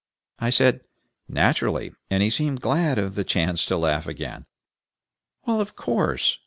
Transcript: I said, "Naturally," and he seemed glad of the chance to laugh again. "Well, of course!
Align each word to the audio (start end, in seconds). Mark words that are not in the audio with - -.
I 0.39 0.49
said, 0.49 0.81
"Naturally," 1.29 1.93
and 2.09 2.23
he 2.23 2.31
seemed 2.31 2.59
glad 2.59 2.97
of 2.97 3.13
the 3.13 3.23
chance 3.23 3.65
to 3.65 3.77
laugh 3.77 4.07
again. 4.07 4.47
"Well, 5.45 5.61
of 5.61 5.75
course! 5.75 6.39